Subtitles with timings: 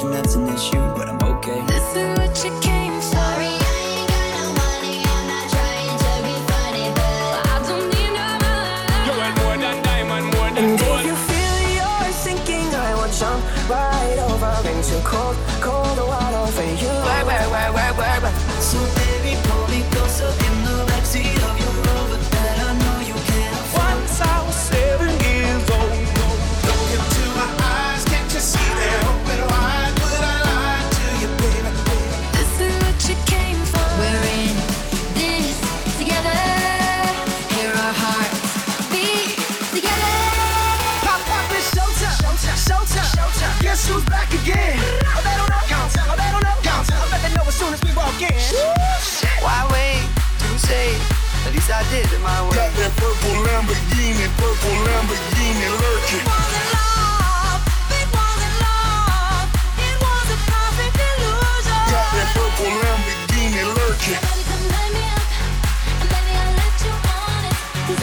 [0.00, 1.64] depression, that's an issue, but I'm okay.
[1.66, 2.79] This is what you can
[51.90, 52.54] did it my way.
[52.54, 56.22] Got that purple Lamborghini, purple Lamborghini lurking.
[62.30, 64.20] Purple Lamborghini lurking.
[64.22, 65.26] Baby, come light me up,
[66.14, 67.42] baby I let you on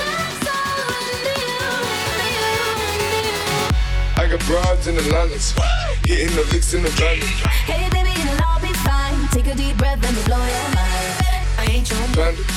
[0.04, 0.58] I'm so
[1.08, 1.64] into you,
[3.24, 3.40] you.
[4.20, 5.56] I got broads in the Londons,
[6.04, 7.24] hitting the licks in the London.
[7.64, 9.28] Hey baby, it'll all be fine.
[9.32, 11.56] Take a deep breath and blow your mind.
[11.58, 12.57] I ain't your bandit.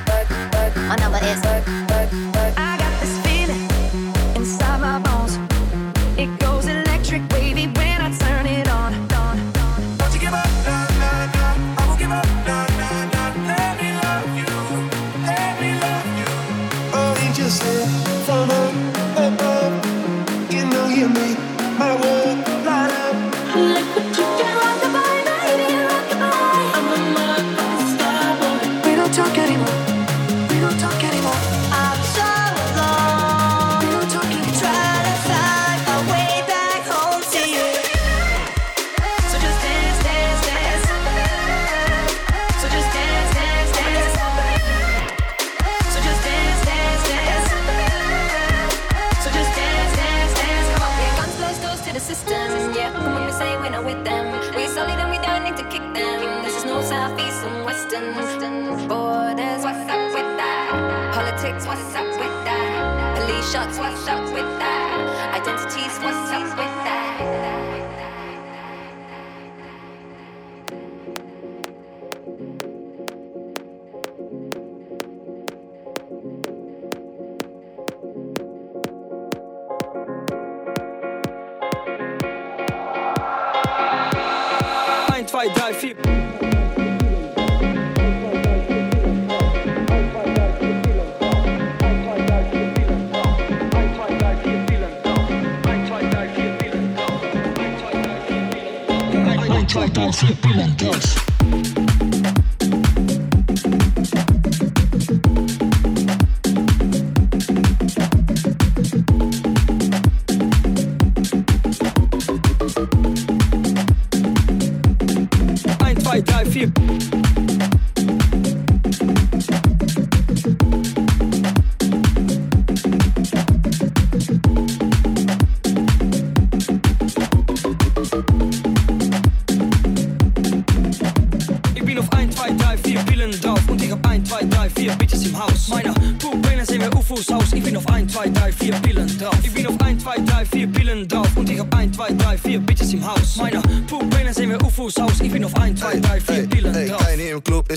[0.91, 2.30] My number is work, work.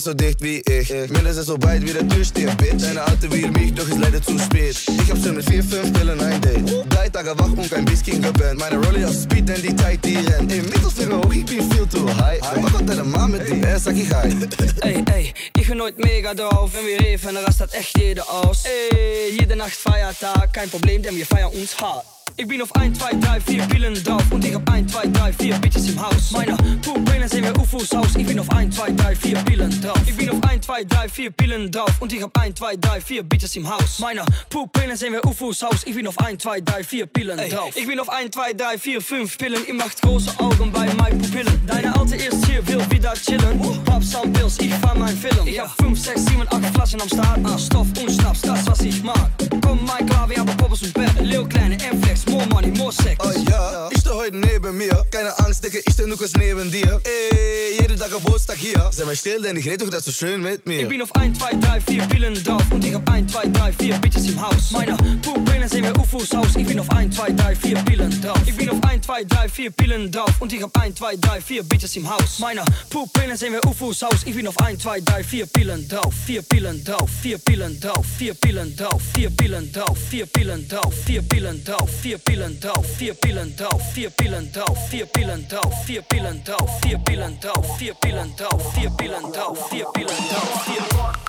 [0.04, 0.90] bist so dicht wie ich.
[1.10, 2.82] Mindestens so weit wie der Türsteher, Bitch.
[2.82, 4.76] Deine Alte will mich, doch ist leider zu spät.
[4.86, 6.84] Ich hab schon mit vier, fünf Pillen ein Date.
[6.90, 8.58] Drei Tage wach und kein bisschen gebannt.
[8.58, 10.52] Meine Rolli auf Speed, denn die Zeit, die rennt.
[10.52, 12.40] Im Mittelfinger hoch, ich bin viel zu high.
[12.54, 13.66] Und mach auch deine Mama mit dir?
[13.68, 14.28] Ass, sag ich hi.
[14.82, 16.70] Ey, ey, ich bin heute mega drauf.
[16.74, 18.64] Wenn wir reden, rast hat echt jeder aus.
[18.64, 22.04] Ey, jede Nacht Feiertag, kein Problem, denn wir feiern uns hart.
[22.36, 25.32] Ich bin auf 1, 2, 3, 4 Pillen drauf und ich hab 1, 2, 3,
[25.32, 26.32] 4 Bitches im Haus.
[26.32, 28.16] Meiner Pupillen sehen wir UFOs aus.
[28.16, 30.00] Ich bin auf 1, 2, 3, 4 Pillen drauf.
[30.04, 33.00] Ich bin auf 1, 2, 3, 4 Pillen drauf und ich hab 1, 2, 3,
[33.00, 34.00] 4 Bitches im Haus.
[34.00, 35.84] Meiner Pupillen sehen wir UFOs aus.
[35.84, 37.70] Ich bin auf 1, 2, 3, 4 Pillen drauf.
[37.76, 39.66] Ich bin auf 1, 2, 3, 4, 5 Pillen.
[39.68, 41.60] Ihr macht große Augen bei meinen Pupillen.
[41.68, 43.60] Deine alte ist hier, will wieder chillen.
[43.84, 45.46] Pops auf Pills, ich fahr mein Film.
[45.46, 47.38] Ich hab 5, 6, 7, 8 Flaschen am Start.
[47.44, 49.30] Ah, Stoff und Schnaps, das was ich mag.
[49.62, 51.12] Komm mein klar, wir haben Poppers und Bett.
[51.20, 53.16] Lil Kleine M-Flex, more money, more sex.
[53.24, 55.04] Oh ja, ich stehe heute neben mir.
[55.10, 57.00] Keine Angst, Digga, ich stehe nur kurz neben dir.
[57.04, 58.90] Ey, jede Tag Geburtstag hier.
[58.92, 60.82] Sei mal still, denn ich rede doch das so schön mit mir.
[60.82, 63.72] Ich bin auf 1, 2, 3, 4 Pillen drauf und ich hab 1, 2, 3,
[63.72, 64.70] 4 Bitches im Haus.
[64.70, 66.56] Meiner Pupillen sehen wir UFOs aus.
[66.56, 68.40] Ich bin auf 1, 2, 3, 4 Pillen drauf.
[68.46, 71.40] Ich bin auf 1, 2, 3, 4 Pillen drauf und ich hab 1, 2, 3,
[71.40, 72.38] 4 Bitches im Haus.
[72.38, 74.24] Meiner Pupillen sehen wir UFOs aus.
[74.24, 76.12] Ich bin auf 1, 2, 3, 4 Pillen drauf.
[76.26, 79.98] 4 Pillen drauf, 4 Pillen drauf, 4 Pillen drauf, 4 Pillen drauf, 4 Pillen drauf,
[80.10, 84.52] 4 Pillen drauf, 4 Pillen drauf, 4 vier Pillen drauf, vier Pillen drauf, vier Pillen
[84.52, 89.32] drauf, vier Pillen drauf, vier Pillen drauf, vier Pillen drauf, vier Pillen drauf, vier Pillen
[89.32, 91.23] drauf, vier Pillen drauf, vier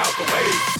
[0.00, 0.79] out the way.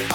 [0.00, 0.06] Hier,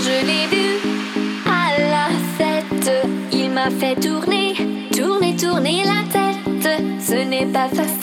[0.00, 0.80] je l'ai vu
[1.44, 2.90] à la fête.
[3.32, 7.00] Il m'a fait tourner, tourner, tourner la tête.
[7.00, 8.01] Ce n'est pas facile.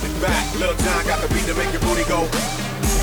[0.00, 0.54] Rewind it back.
[0.56, 2.24] Lil Jon got the beat to make your booty go.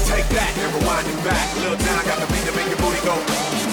[0.09, 1.45] Take that and rewind it back.
[1.61, 3.13] Lil Jon got the beat to make your booty go.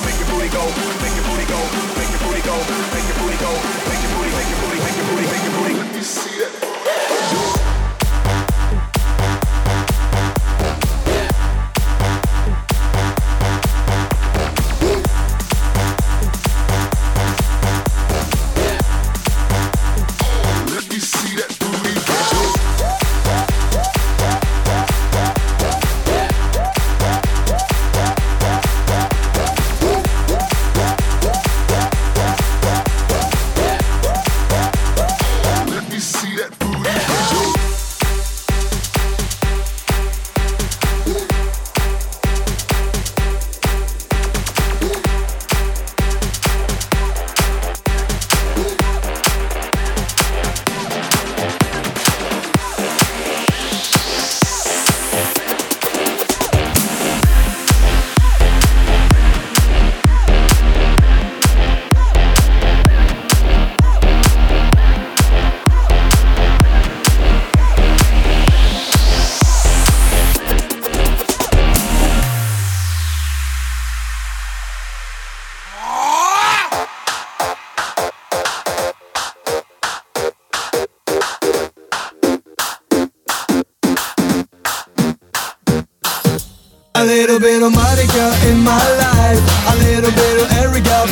[0.05, 0.64] Make your booty go.
[1.01, 1.61] Make your booty go.
[1.97, 2.57] Make your booty go.
[2.93, 3.51] Make your booty go.
[3.89, 4.29] Make your booty.
[4.29, 4.79] Make your booty.
[4.85, 5.25] Make your booty.
[5.25, 5.75] Make your booty.
[5.81, 7.04] Let me see that.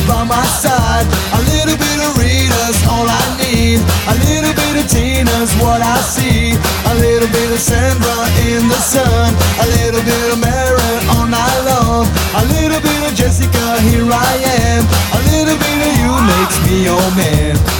[0.07, 4.87] By my side, a little bit of Rita's all I need, a little bit of
[4.89, 6.55] Tina's what I see,
[6.91, 11.59] a little bit of Sandra in the sun, a little bit of Mary all night
[11.65, 14.33] long, a little bit of Jessica, here I
[14.67, 17.72] am, a little bit of you makes me your man.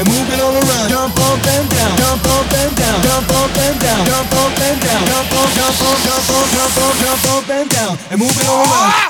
[0.00, 0.88] And move it all around.
[0.88, 1.96] Jump up and down.
[2.00, 3.02] Jump up and down.
[3.04, 4.06] Jump up and down.
[4.08, 5.00] Jump up and down.
[5.06, 8.48] Jump up, jump up, jump up, jump up, jump up and down and move it
[8.48, 9.09] all around.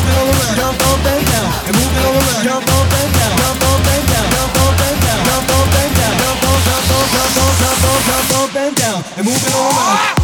[9.17, 10.20] and move it all around.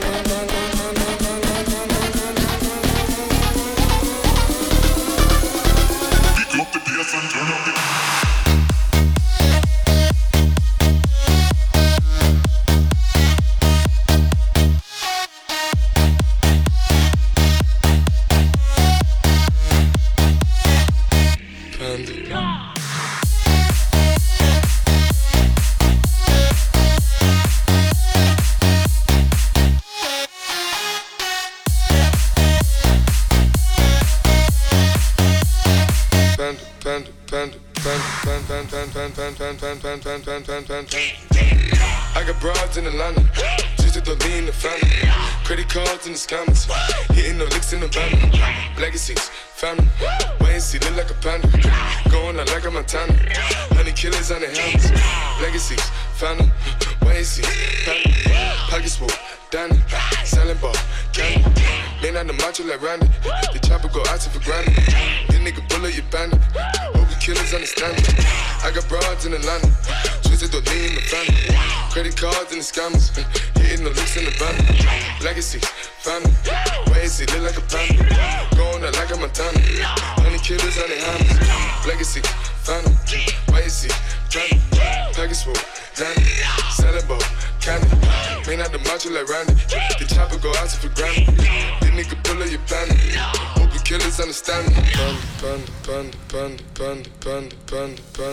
[97.64, 98.25] depend, depend.